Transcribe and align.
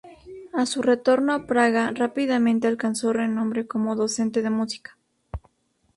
A 0.51 0.65
su 0.65 0.81
retorno 0.81 1.31
a 1.31 1.45
Praga, 1.45 1.91
rápidamente 1.93 2.67
alcanzó 2.67 3.13
renombre 3.13 3.67
como 3.67 3.95
docente 3.95 4.41
de 4.41 4.49
música. 4.49 4.97